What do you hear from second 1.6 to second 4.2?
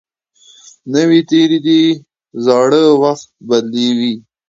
د زاړه وخت بدیل وي